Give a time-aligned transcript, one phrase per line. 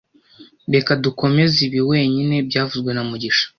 [0.73, 3.45] Reka dukomeze ibi wenyine byavuzwe na mugisha